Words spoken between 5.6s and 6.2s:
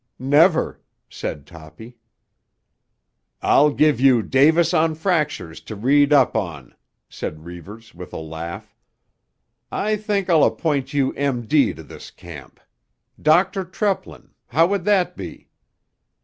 to read